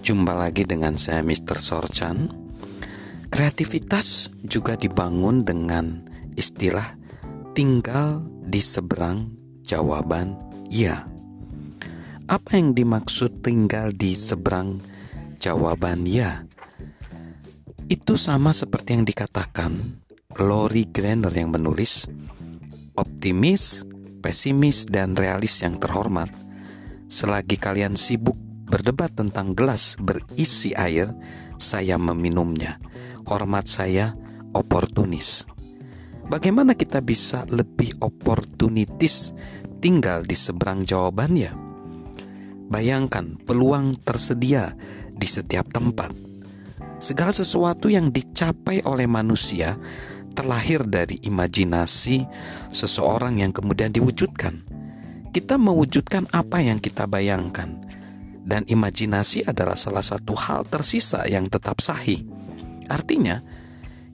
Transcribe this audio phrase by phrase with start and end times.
[0.00, 1.60] Jumpa lagi dengan saya Mr.
[1.60, 2.32] Sorchan.
[3.28, 6.02] Kreativitas juga dibangun dengan
[6.34, 6.96] istilah
[7.52, 9.28] tinggal di seberang
[9.60, 10.40] jawaban
[10.72, 11.04] ya.
[12.26, 14.80] Apa yang dimaksud tinggal di seberang
[15.36, 16.48] jawaban ya?
[17.86, 20.00] Itu sama seperti yang dikatakan
[20.40, 22.08] Lori Grainer yang menulis
[22.96, 23.84] optimis,
[24.24, 26.32] pesimis, dan realis yang terhormat.
[27.10, 31.10] Selagi kalian sibuk berdebat tentang gelas berisi air,
[31.58, 32.78] saya meminumnya.
[33.26, 34.14] Hormat saya
[34.54, 35.44] oportunis.
[36.30, 39.34] Bagaimana kita bisa lebih oportunitis
[39.82, 41.50] tinggal di seberang jawabannya?
[42.70, 44.78] Bayangkan peluang tersedia
[45.10, 46.14] di setiap tempat.
[47.02, 49.74] Segala sesuatu yang dicapai oleh manusia
[50.30, 52.22] terlahir dari imajinasi
[52.70, 54.62] seseorang yang kemudian diwujudkan.
[55.34, 57.90] Kita mewujudkan apa yang kita bayangkan
[58.50, 62.26] dan imajinasi adalah salah satu hal tersisa yang tetap sahih.
[62.90, 63.38] Artinya,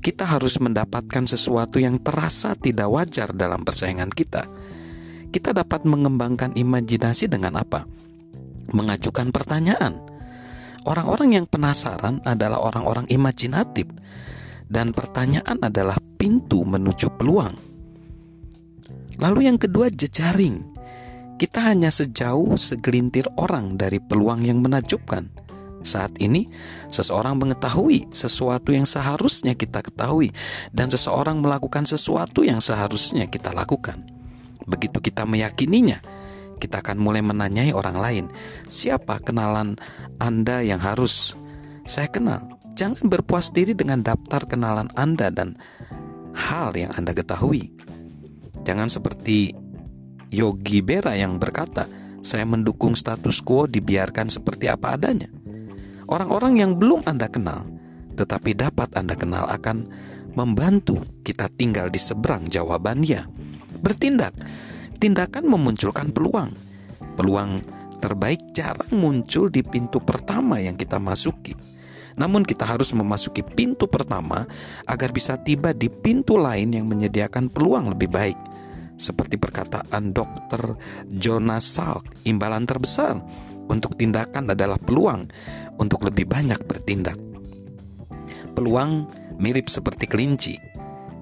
[0.00, 4.48] kita harus mendapatkan sesuatu yang terasa tidak wajar dalam persaingan kita.
[5.28, 7.84] Kita dapat mengembangkan imajinasi dengan apa?
[8.72, 10.00] Mengajukan pertanyaan.
[10.88, 13.86] Orang-orang yang penasaran adalah orang-orang imajinatif,
[14.72, 17.54] dan pertanyaan adalah pintu menuju peluang.
[19.20, 20.71] Lalu, yang kedua, jejaring
[21.42, 25.26] kita hanya sejauh segelintir orang dari peluang yang menakjubkan.
[25.82, 26.46] Saat ini,
[26.86, 30.30] seseorang mengetahui sesuatu yang seharusnya kita ketahui,
[30.70, 34.06] dan seseorang melakukan sesuatu yang seharusnya kita lakukan.
[34.70, 35.98] Begitu kita meyakininya,
[36.62, 38.24] kita akan mulai menanyai orang lain,
[38.70, 39.74] "Siapa kenalan
[40.22, 41.34] Anda yang harus
[41.90, 45.58] saya kenal?" Jangan berpuas diri dengan daftar kenalan Anda dan
[46.38, 47.74] hal yang Anda ketahui.
[48.62, 49.58] Jangan seperti
[50.32, 51.84] Yogi Bera yang berkata,
[52.24, 55.28] "Saya mendukung status quo dibiarkan seperti apa adanya."
[56.08, 57.68] Orang-orang yang belum Anda kenal,
[58.16, 59.92] tetapi dapat Anda kenal akan
[60.32, 63.28] membantu kita tinggal di seberang jawabannya.
[63.84, 64.32] Bertindak,
[64.96, 66.56] tindakan memunculkan peluang.
[67.16, 67.60] Peluang
[68.00, 71.54] terbaik jarang muncul di pintu pertama yang kita masuki.
[72.16, 74.44] Namun kita harus memasuki pintu pertama
[74.84, 78.51] agar bisa tiba di pintu lain yang menyediakan peluang lebih baik.
[79.02, 80.78] Seperti perkataan Dr.
[81.10, 83.18] Jonas Salk, imbalan terbesar
[83.66, 85.26] untuk tindakan adalah peluang
[85.82, 87.18] untuk lebih banyak bertindak.
[88.54, 89.10] Peluang
[89.42, 90.54] mirip seperti kelinci.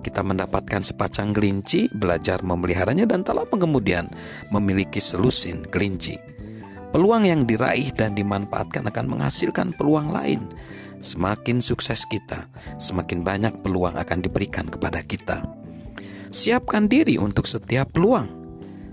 [0.00, 4.08] Kita mendapatkan sepasang kelinci, belajar memeliharanya dan tak lama kemudian
[4.48, 6.16] memiliki selusin kelinci.
[6.96, 10.48] Peluang yang diraih dan dimanfaatkan akan menghasilkan peluang lain.
[11.04, 12.48] Semakin sukses kita,
[12.80, 15.65] semakin banyak peluang akan diberikan kepada kita.
[16.46, 18.30] Siapkan diri untuk setiap peluang.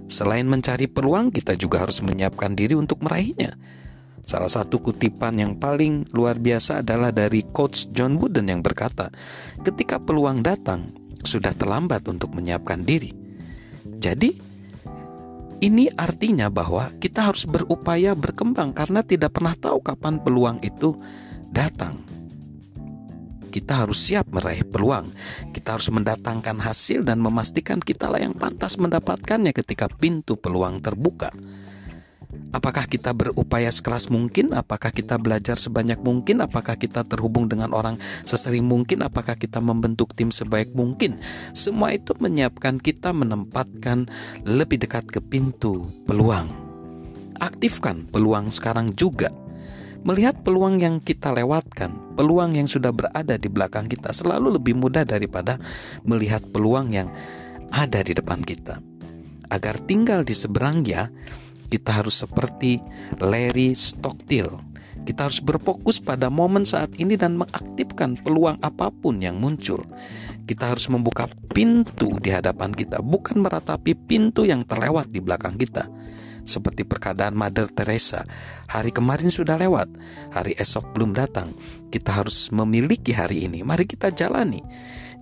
[0.09, 3.53] Selain mencari peluang, kita juga harus menyiapkan diri untuk meraihnya.
[4.25, 9.13] Salah satu kutipan yang paling luar biasa adalah dari coach John Wooden yang berkata,
[9.61, 13.13] "Ketika peluang datang, sudah terlambat untuk menyiapkan diri."
[14.01, 14.33] Jadi,
[15.61, 20.97] ini artinya bahwa kita harus berupaya berkembang karena tidak pernah tahu kapan peluang itu
[21.53, 22.12] datang
[23.53, 25.13] kita harus siap meraih peluang.
[25.53, 31.29] Kita harus mendatangkan hasil dan memastikan kitalah yang pantas mendapatkannya ketika pintu peluang terbuka.
[32.53, 34.57] Apakah kita berupaya sekeras mungkin?
[34.57, 36.41] Apakah kita belajar sebanyak mungkin?
[36.41, 39.05] Apakah kita terhubung dengan orang sesering mungkin?
[39.05, 41.21] Apakah kita membentuk tim sebaik mungkin?
[41.53, 44.09] Semua itu menyiapkan kita menempatkan
[44.45, 46.49] lebih dekat ke pintu peluang.
[47.41, 49.33] Aktifkan peluang sekarang juga
[50.03, 55.07] Melihat peluang yang kita lewatkan, peluang yang sudah berada di belakang kita selalu lebih mudah
[55.07, 55.55] daripada
[56.03, 57.07] melihat peluang yang
[57.71, 58.83] ada di depan kita.
[59.47, 61.07] Agar tinggal di seberangnya,
[61.71, 62.83] kita harus seperti
[63.23, 64.59] Larry Stockdale.
[65.07, 69.79] Kita harus berfokus pada momen saat ini dan mengaktifkan peluang apa pun yang muncul.
[70.43, 75.87] Kita harus membuka pintu di hadapan kita, bukan meratapi pintu yang terlewat di belakang kita
[76.43, 78.23] seperti perkataan Mother Teresa.
[78.71, 79.89] Hari kemarin sudah lewat,
[80.31, 81.55] hari esok belum datang.
[81.89, 83.63] Kita harus memiliki hari ini.
[83.65, 84.61] Mari kita jalani.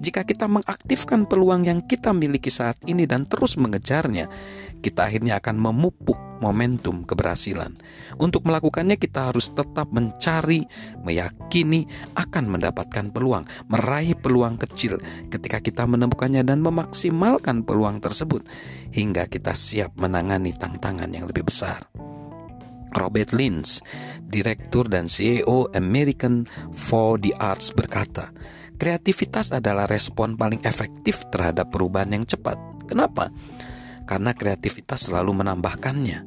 [0.01, 4.33] Jika kita mengaktifkan peluang yang kita miliki saat ini dan terus mengejarnya,
[4.81, 7.77] kita akhirnya akan memupuk momentum keberhasilan.
[8.17, 10.65] Untuk melakukannya, kita harus tetap mencari,
[11.05, 11.85] meyakini
[12.17, 14.97] akan mendapatkan peluang, meraih peluang kecil
[15.29, 18.41] ketika kita menemukannya, dan memaksimalkan peluang tersebut
[18.89, 21.85] hingga kita siap menangani tantangan yang lebih besar.
[22.91, 23.79] Robert Lynch,
[24.19, 26.43] Direktur dan CEO American
[26.75, 28.35] for the Arts berkata,
[28.81, 32.57] Kreativitas adalah respon paling efektif terhadap perubahan yang cepat.
[32.89, 33.29] Kenapa?
[34.09, 36.25] Karena kreativitas selalu menambahkannya.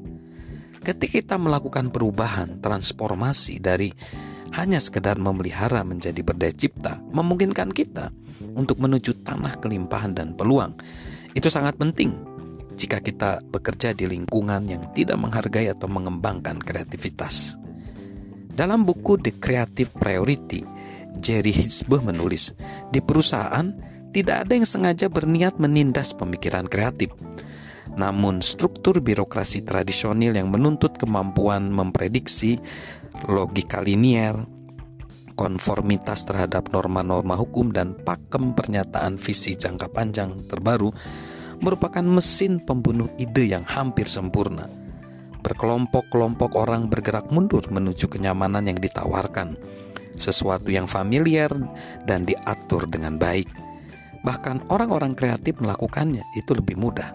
[0.79, 3.91] Ketika kita melakukan perubahan, transformasi dari
[4.55, 8.15] hanya sekedar memelihara menjadi berdaya cipta, memungkinkan kita
[8.55, 10.79] untuk menuju tanah kelimpahan dan peluang.
[11.35, 12.15] Itu sangat penting
[12.79, 17.59] jika kita bekerja di lingkungan yang tidak menghargai atau mengembangkan kreativitas.
[18.55, 20.63] Dalam buku The Creative Priority,
[21.19, 22.55] Jerry Hitsbuh menulis,
[22.91, 23.71] di perusahaan
[24.15, 27.11] tidak ada yang sengaja berniat menindas pemikiran kreatif.
[27.95, 32.59] Namun struktur birokrasi tradisional yang menuntut kemampuan memprediksi
[33.27, 34.35] logika linier,
[35.35, 40.95] konformitas terhadap norma-norma hukum dan pakem pernyataan visi jangka panjang terbaru
[41.63, 44.71] merupakan mesin pembunuh ide yang hampir sempurna.
[45.45, 49.61] Berkelompok-kelompok orang bergerak mundur menuju kenyamanan yang ditawarkan,
[50.15, 51.51] sesuatu yang familiar
[52.09, 53.47] dan diatur dengan baik.
[54.25, 57.13] Bahkan orang-orang kreatif melakukannya itu lebih mudah.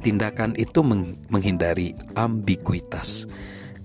[0.00, 0.80] Tindakan itu
[1.28, 3.28] menghindari ambiguitas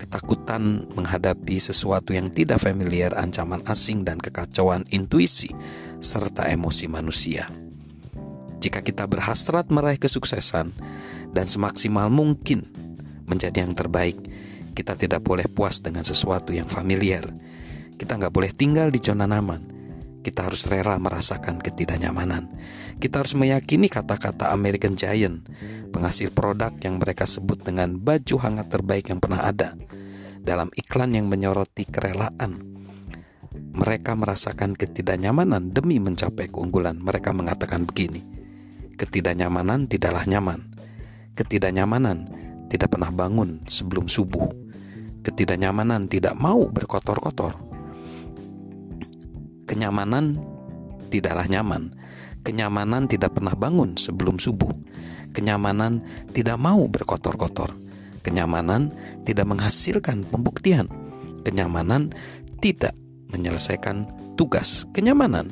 [0.02, 5.54] ketakutan menghadapi sesuatu yang tidak familiar, ancaman asing, dan kekacauan intuisi
[6.02, 7.46] serta emosi manusia.
[8.58, 10.74] Jika kita berhasrat meraih kesuksesan
[11.30, 12.66] dan semaksimal mungkin
[13.30, 14.18] menjadi yang terbaik,
[14.74, 17.22] kita tidak boleh puas dengan sesuatu yang familiar.
[18.02, 19.62] Kita nggak boleh tinggal di zona nyaman.
[20.26, 22.50] Kita harus rela merasakan ketidaknyamanan.
[22.98, 25.46] Kita harus meyakini kata-kata American Giant,
[25.94, 29.78] penghasil produk yang mereka sebut dengan baju hangat terbaik yang pernah ada.
[30.42, 32.58] Dalam iklan yang menyoroti kerelaan,
[33.70, 36.98] mereka merasakan ketidaknyamanan demi mencapai keunggulan.
[36.98, 38.26] Mereka mengatakan begini:
[38.98, 40.74] ketidaknyamanan tidaklah nyaman.
[41.38, 42.26] Ketidaknyamanan
[42.66, 44.50] tidak pernah bangun sebelum subuh.
[45.22, 47.71] Ketidaknyamanan tidak mau berkotor-kotor
[49.66, 50.40] Kenyamanan
[51.12, 51.92] tidaklah nyaman.
[52.42, 54.70] Kenyamanan tidak pernah bangun sebelum subuh.
[55.30, 56.02] Kenyamanan
[56.34, 57.72] tidak mau berkotor-kotor.
[58.22, 58.90] Kenyamanan
[59.22, 60.90] tidak menghasilkan pembuktian.
[61.42, 62.10] Kenyamanan
[62.62, 62.94] tidak
[63.30, 64.86] menyelesaikan tugas.
[64.94, 65.50] Kenyamanan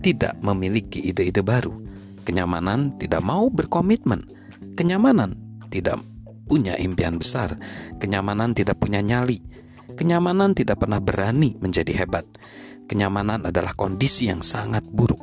[0.00, 1.72] tidak memiliki ide-ide baru.
[2.24, 4.24] Kenyamanan tidak mau berkomitmen.
[4.76, 5.36] Kenyamanan
[5.68, 6.00] tidak
[6.44, 7.56] punya impian besar.
[8.00, 9.40] Kenyamanan tidak punya nyali.
[9.94, 12.26] Kenyamanan tidak pernah berani menjadi hebat.
[12.94, 15.18] Kenyamanan adalah kondisi yang sangat buruk.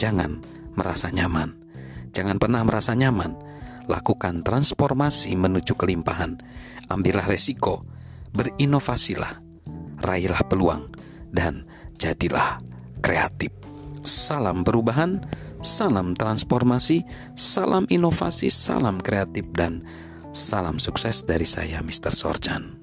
[0.00, 0.40] Jangan
[0.72, 1.52] merasa nyaman.
[2.16, 3.36] Jangan pernah merasa nyaman.
[3.92, 6.40] Lakukan transformasi menuju kelimpahan.
[6.88, 7.84] Ambillah resiko,
[8.32, 9.36] berinovasilah,
[10.00, 10.88] raihlah peluang,
[11.28, 11.68] dan
[12.00, 12.56] jadilah
[13.04, 13.52] kreatif.
[14.00, 15.20] Salam perubahan,
[15.60, 17.04] salam transformasi,
[17.36, 19.84] salam inovasi, salam kreatif, dan
[20.32, 22.16] salam sukses dari saya, Mr.
[22.16, 22.77] Sorjan.